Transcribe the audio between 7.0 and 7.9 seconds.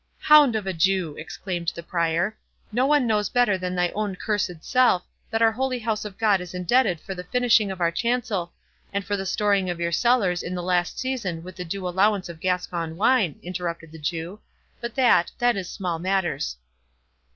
the finishing of